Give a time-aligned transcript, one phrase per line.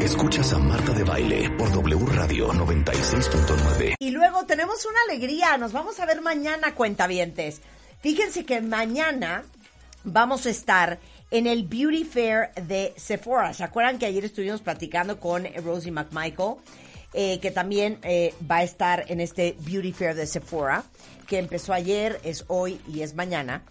[0.00, 3.94] Escuchas a Marta de Baile por W Radio 96.9.
[3.98, 7.60] Y luego tenemos una alegría, nos vamos a ver mañana, cuentavientes.
[8.00, 9.44] Fíjense que mañana
[10.04, 10.98] vamos a estar
[11.30, 13.52] en el Beauty Fair de Sephora.
[13.52, 16.56] ¿Se acuerdan que ayer estuvimos platicando con Rosie McMichael?
[17.12, 20.84] Eh, que también eh, va a estar en este Beauty Fair de Sephora,
[21.26, 23.62] que empezó ayer, es hoy y es mañana.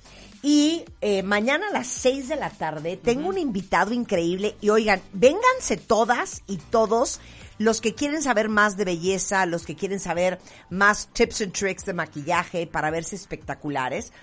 [0.42, 5.02] Y eh, mañana a las 6 de la tarde tengo un invitado increíble y oigan,
[5.12, 7.20] vénganse todas y todos
[7.58, 11.86] los que quieren saber más de belleza, los que quieren saber más tips and tricks
[11.86, 14.14] de maquillaje para verse espectaculares.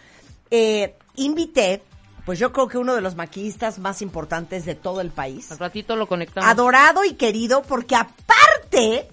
[0.51, 1.83] Eh, invité,
[2.25, 5.53] pues yo creo que uno de los maquillistas más importantes de todo el país.
[5.53, 6.49] Al ratito lo conectamos.
[6.49, 9.07] Adorado y querido porque aparte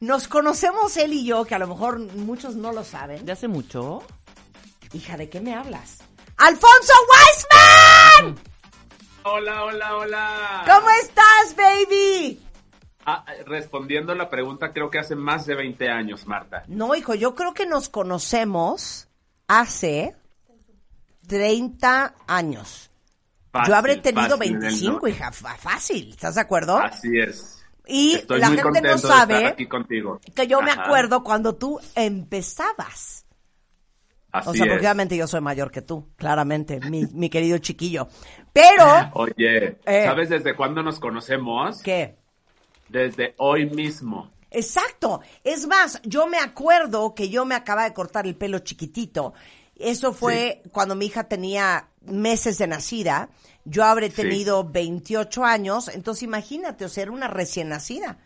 [0.00, 3.24] nos conocemos él y yo, que a lo mejor muchos no lo saben.
[3.24, 4.02] ¿De hace mucho?
[4.92, 5.98] Hija, ¿de qué me hablas?
[6.36, 8.38] ¡Alfonso Weisman!
[9.24, 10.64] Hola, hola, hola.
[10.66, 12.40] ¿Cómo estás, baby?
[13.06, 16.64] Ah, respondiendo a la pregunta, creo que hace más de 20 años, Marta.
[16.66, 19.08] No, hijo, yo creo que nos conocemos
[19.46, 20.16] hace
[21.28, 22.90] 30 años.
[23.52, 25.08] Fácil, yo habré tenido fácil, 25, ¿no?
[25.08, 26.78] hija, fácil, ¿estás de acuerdo?
[26.78, 27.64] Así es.
[27.86, 30.20] y Estoy la muy gente no sabe aquí contigo.
[30.34, 33.23] que yo me acuerdo cuando tú empezabas.
[34.34, 38.08] Así o sea, porque obviamente yo soy mayor que tú, claramente, mi, mi querido chiquillo.
[38.52, 40.04] Pero, Oye, Eh.
[40.04, 41.80] ¿sabes desde cuándo nos conocemos?
[41.82, 42.16] ¿qué?
[42.88, 44.32] Desde hoy mismo.
[44.50, 45.20] Exacto.
[45.44, 49.34] Es más, yo me acuerdo que yo me acababa de cortar el pelo chiquitito.
[49.76, 53.28] Eso fue cuando mi hija tenía meses de nacida.
[53.64, 54.16] Yo habré Sí.
[54.22, 55.88] tenido 28 años.
[55.88, 58.18] Entonces imagínate, o sea, era una recién nacida.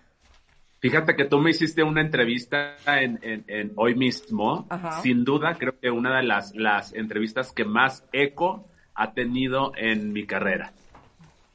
[0.80, 4.66] Fíjate que tú me hiciste una entrevista en, en- en hoy mismo.
[4.70, 5.02] Ajá.
[5.02, 10.12] Sin duda, creo que una de las, las entrevistas que más eco ha tenido en
[10.12, 10.72] mi carrera.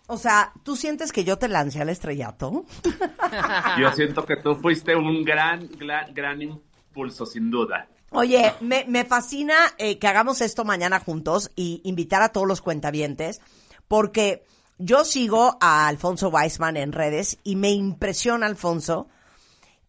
[0.07, 2.65] O sea, ¿tú sientes que yo te lancé al estrellato?
[3.79, 7.87] Yo siento que tú fuiste un gran, gran, gran impulso, sin duda.
[8.11, 12.61] Oye, me, me fascina eh, que hagamos esto mañana juntos y invitar a todos los
[12.61, 13.41] cuentavientes,
[13.87, 14.43] porque
[14.77, 19.07] yo sigo a Alfonso Weisman en redes y me impresiona, Alfonso,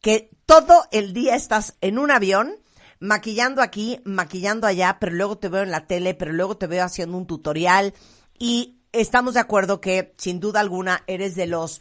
[0.04, 2.56] que todo el día estás en un avión,
[3.00, 6.84] maquillando aquí, maquillando allá, pero luego te veo en la tele, pero luego te veo
[6.84, 7.94] haciendo un tutorial
[8.38, 11.80] y estamos de acuerdo que, sin duda alguna, eres de los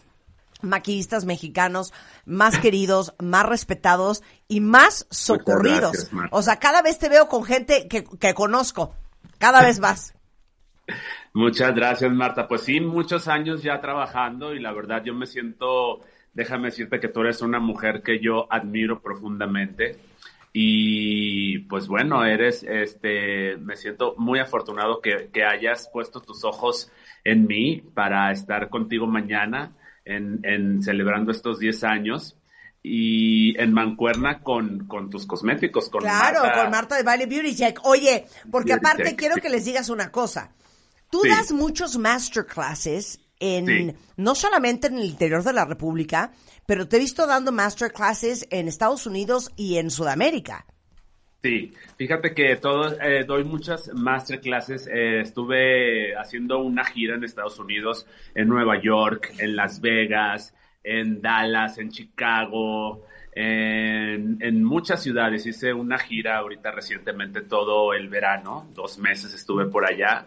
[0.62, 1.92] maquillistas mexicanos
[2.26, 6.10] más queridos, más respetados y más socorridos.
[6.10, 8.96] gracias, o sea, cada vez te veo con gente que, que conozco.
[9.38, 10.14] Cada vez más.
[11.34, 12.48] Muchas gracias, Marta.
[12.48, 16.00] Pues sí, muchos años ya trabajando y la verdad yo me siento,
[16.34, 19.98] déjame decirte que tú eres una mujer que yo admiro profundamente
[20.56, 26.92] y pues bueno, eres, este, me siento muy afortunado que, que hayas puesto tus ojos
[27.24, 29.72] en mí para estar contigo mañana
[30.06, 32.38] en, en celebrando estos 10 años
[32.84, 36.62] y en mancuerna con, con tus cosméticos, con Claro, Marta.
[36.62, 37.80] con Marta de Baile Beauty Check.
[37.84, 40.54] Oye, porque Beauty aparte Check, quiero que les digas una cosa.
[41.10, 41.30] Tú Sí.
[41.30, 43.96] das muchos masterclasses en, Sí.
[44.18, 46.32] no solamente en el interior de la República,
[46.66, 50.66] pero te he visto dando masterclasses en Estados Unidos y en Sudamérica.
[51.44, 54.88] Sí, fíjate que todo, eh, doy muchas masterclasses.
[54.88, 60.54] eh, estuve haciendo una gira en Estados Unidos, en Nueva York, en Las Vegas,
[60.86, 63.04] en Dallas, en Chicago,
[63.36, 65.46] en, en muchas ciudades.
[65.46, 70.26] Hice una gira ahorita recientemente todo el verano, dos meses estuve por allá.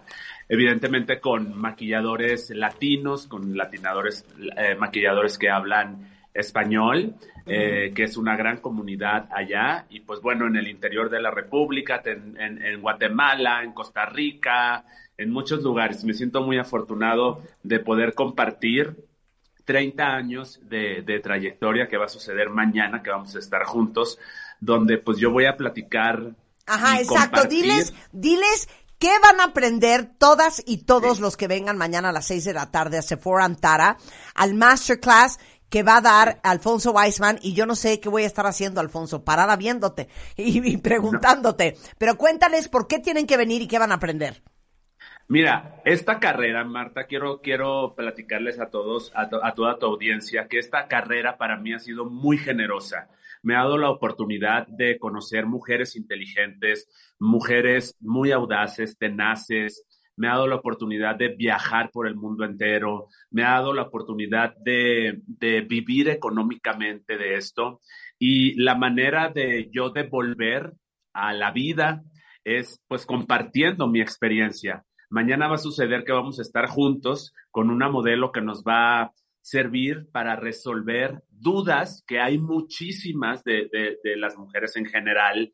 [0.49, 4.25] Evidentemente con maquilladores latinos, con latinadores,
[4.57, 7.15] eh, maquilladores que hablan español,
[7.47, 11.31] eh, que es una gran comunidad allá, y pues bueno, en el interior de la
[11.31, 14.85] República, en, en- en Guatemala, en Costa Rica,
[15.17, 16.05] en muchos lugares.
[16.05, 18.97] Me siento muy afortunado de poder compartir
[19.67, 24.19] 30 años de, de trayectoria que va a suceder mañana, que vamos a estar juntos,
[24.61, 26.35] donde pues yo voy a platicar.
[26.67, 27.31] Ajá, exacto.
[27.31, 27.65] compartir.
[27.65, 28.69] Diles, diles
[28.99, 32.55] qué van a aprender todas y todos los que vengan mañana a las 6 de
[32.55, 33.99] la tarde a Sephora Antara,
[34.35, 35.39] al masterclass
[35.69, 38.81] que va a dar Alfonso Weisman y yo no sé qué voy a estar haciendo,
[38.81, 41.77] Alfonso, parada viéndote y, y preguntándote.
[41.99, 44.43] Pero cuéntales por qué tienen que venir y qué van a aprender.
[45.29, 50.87] Mira, esta carrera, Marta, quiero, quiero platicarles a todos, a, toda tu audiencia, que esta
[50.87, 53.09] carrera para mí ha sido muy generosa.
[53.43, 56.89] Me ha dado la oportunidad de conocer mujeres inteligentes,
[57.19, 59.85] mujeres muy audaces, tenaces.
[60.15, 63.09] Me ha dado la oportunidad de viajar por el mundo entero.
[63.31, 67.81] Me ha dado la oportunidad de, de vivir económicamente de esto.
[68.17, 70.73] Y la manera de yo devolver
[71.13, 72.05] a la vida
[72.45, 77.71] es pues compartiendo mi experiencia Mañana va a suceder que vamos a estar juntos con
[77.71, 84.17] una modelo que nos va a servir para resolver dudas que hay muchísimas de, de,
[84.17, 85.53] las mujeres en general.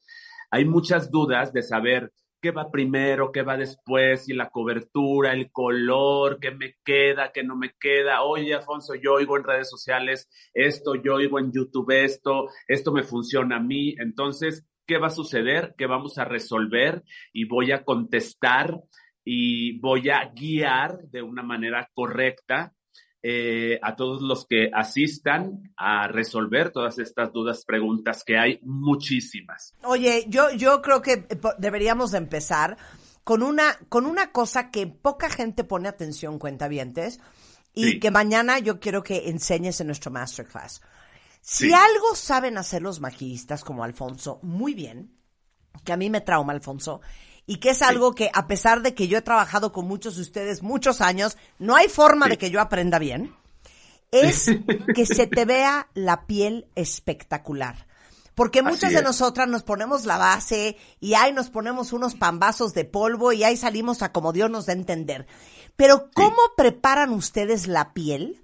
[0.50, 2.10] Hay muchas dudas de saber
[2.40, 7.44] qué va primero, qué va después, y la cobertura, el color, qué me queda, qué
[7.44, 8.22] no me queda.
[8.22, 13.02] Oye, Afonso, yo oigo en redes sociales esto, yo oigo en YouTube esto, esto me
[13.02, 13.94] funciona a mí.
[13.98, 15.74] Entonces, ¿qué va a suceder?
[15.76, 17.02] ¿Qué vamos a resolver?
[17.32, 18.80] Y voy a contestar
[19.24, 22.72] y voy a guiar de una manera correcta
[23.24, 29.74] eh, a todos los que asistan a resolver todas estas dudas, preguntas que hay muchísimas.
[29.84, 32.76] Oye, yo, yo creo que eh, deberíamos empezar
[33.22, 37.20] con una, con una cosa que poca gente pone atención, cuentavientes,
[37.74, 40.82] y que mañana yo quiero que enseñes en nuestro masterclass.
[41.40, 45.16] Si algo saben hacer los maquillistas como Alfonso muy bien,
[45.84, 47.00] que a mí me trauma Alfonso,
[47.46, 50.22] y que es algo que a pesar de que yo he trabajado con muchos de
[50.22, 53.34] ustedes muchos años, no hay forma de que yo aprenda bien,
[54.10, 54.50] es
[54.94, 57.86] que se te vea la piel espectacular.
[58.34, 62.86] Porque muchas de nosotras nos ponemos la base y ahí nos ponemos unos pambazos de
[62.86, 65.26] polvo y ahí salimos a como Dios nos da a entender.
[65.76, 68.40] Pero ¿cómo preparan ustedes la piel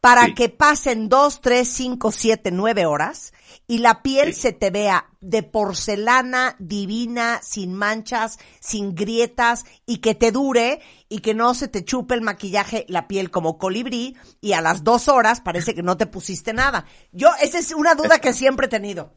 [0.00, 3.32] para que pasen dos, tres, cinco, siete, nueve horas
[3.66, 10.14] y la piel se te vea de porcelana divina, sin manchas, sin grietas y que
[10.14, 14.52] te dure y que no se te chupe el maquillaje, la piel como colibrí y
[14.52, 16.86] a las dos horas parece que no te pusiste nada.
[17.12, 19.12] Yo, esa es una duda que siempre he tenido.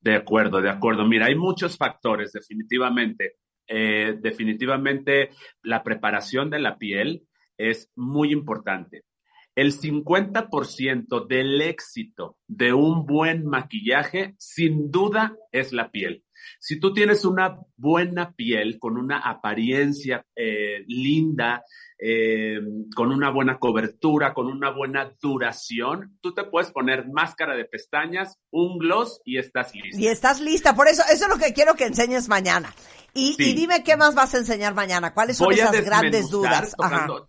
[0.00, 1.06] De acuerdo, de acuerdo.
[1.06, 3.36] Mira, hay muchos factores, definitivamente.
[3.66, 5.30] Eh, definitivamente
[5.62, 7.26] la preparación de la piel
[7.58, 9.04] es muy importante
[9.58, 16.22] el 50% del éxito de un buen maquillaje, sin duda, es la piel.
[16.60, 21.64] Si tú tienes una buena piel, con una apariencia eh, linda,
[21.98, 22.60] eh,
[22.94, 28.38] con una buena cobertura, con una buena duración, tú te puedes poner máscara de pestañas,
[28.52, 30.00] un gloss y estás lista.
[30.00, 32.72] Y estás lista, por eso, eso es lo que quiero que enseñes mañana.
[33.12, 37.28] Y, dime qué más vas a enseñar mañana, cuáles son esas grandes dudas tocando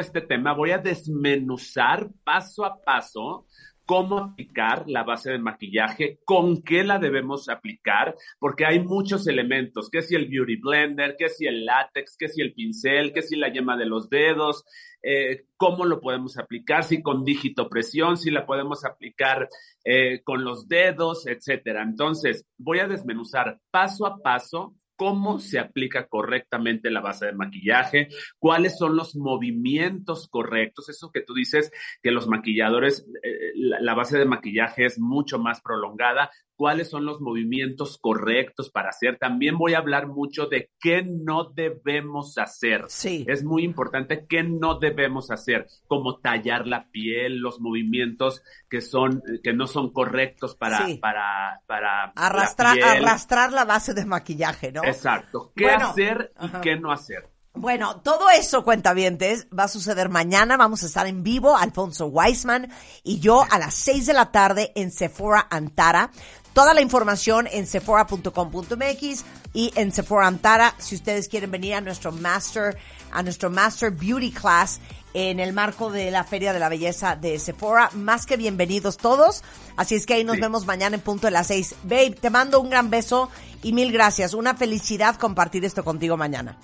[0.00, 3.46] este tema, voy a desmenuzar paso a paso
[3.86, 9.90] cómo aplicar la base de maquillaje, con qué la debemos aplicar, porque hay muchos elementos,
[9.90, 13.36] que si el beauty blender, que si el látex, que si el pincel, que si
[13.36, 14.64] la yema de los dedos,
[15.02, 19.48] eh, cómo lo podemos aplicar, si con dígito presión, si la podemos aplicar
[19.84, 21.82] eh, con los dedos, etcétera.
[21.82, 28.08] Entonces, voy a desmenuzar paso a paso cómo se aplica correctamente la base de maquillaje,
[28.38, 31.70] cuáles son los movimientos correctos, eso que tú dices
[32.02, 37.20] que los maquilladores, eh, la, base de maquillaje es mucho más prolongada, cuáles son los
[37.20, 39.18] movimientos correctos para hacer.
[39.18, 42.84] También voy a hablar mucho de qué no debemos hacer.
[42.88, 43.24] Sí.
[43.28, 49.22] Es muy importante qué no debemos hacer, como tallar la piel, los movimientos que son
[49.42, 54.84] que no son correctos para para para arrastrar la arrastrar la base de maquillaje, ¿no?
[54.84, 55.52] Exacto.
[55.54, 57.33] ¿Qué hacer y qué no hacer?
[57.56, 60.56] Bueno, todo eso, cuentavientes, va a suceder mañana.
[60.56, 62.68] Vamos a estar en vivo, Alfonso Weisman
[63.04, 66.10] y yo a las 6 de la tarde en Sephora Antara.
[66.52, 72.10] Toda la información en sephora.com.mx y en Sephora Antara si ustedes quieren venir a nuestro
[72.10, 72.76] Master,
[73.12, 74.80] a nuestro Master Beauty Class
[75.14, 77.88] en el marco de la Feria de la Belleza de Sephora.
[77.94, 79.44] Más que bienvenidos todos.
[79.76, 81.76] Así es que ahí nos vemos mañana en punto de las seis.
[81.84, 83.30] Babe, te mando un gran beso
[83.62, 84.34] y mil gracias.
[84.34, 86.58] Una felicidad compartir esto contigo mañana.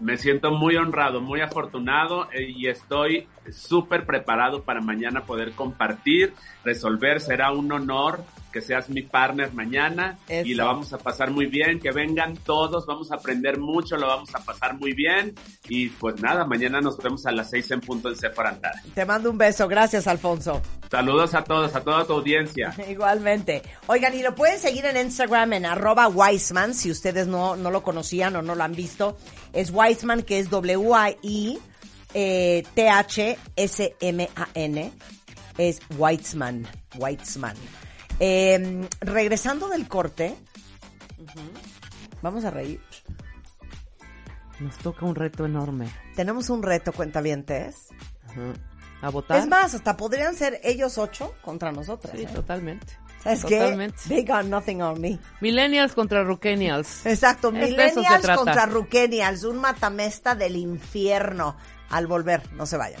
[0.00, 6.34] Me siento muy honrado, muy afortunado eh, y estoy súper preparado para mañana poder compartir,
[6.64, 7.20] resolver.
[7.20, 11.80] Será un honor que seas mi partner mañana y la vamos a pasar muy bien,
[11.80, 15.34] que vengan todos, vamos a aprender mucho, lo vamos a pasar muy bien
[15.68, 18.58] y pues nada, mañana nos vemos a las seis en punto en Sephora
[18.94, 20.62] Te mando un beso, gracias Alfonso.
[20.90, 22.74] Saludos a todos, a toda tu audiencia.
[22.88, 23.62] Igualmente.
[23.86, 27.82] Oigan, y lo pueden seguir en Instagram en arroba Weisman, si ustedes no, no lo
[27.82, 29.18] conocían o no lo han visto.
[29.52, 31.58] Es Weisman, que es W-I
[32.14, 33.32] eh, T-H-S-M-A-N.
[35.58, 36.66] Es Weitzman.
[36.96, 37.56] Weitzman.
[38.20, 40.34] Eh, regresando del corte,
[42.22, 42.80] vamos a reír.
[44.60, 45.88] Nos toca un reto enorme.
[46.16, 47.88] Tenemos un reto, cuentavientes.
[48.28, 48.54] Ajá.
[49.00, 49.38] ¿A votar?
[49.38, 52.12] Es más, hasta podrían ser ellos ocho contra nosotros.
[52.16, 52.28] Sí, ¿eh?
[52.34, 52.98] totalmente.
[53.22, 53.58] ¿Sabes qué?
[53.58, 53.98] Totalmente.
[54.08, 55.18] They got nothing on me.
[55.40, 57.06] Millennials contra Rukenials.
[57.06, 61.56] Exacto, Es de eso se millennials contra Rukenials, un matamesta del infierno.
[61.90, 63.00] Al volver, no se vayan.